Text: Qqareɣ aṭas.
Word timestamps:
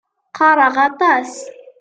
Qqareɣ 0.29 0.75
aṭas. 0.87 1.31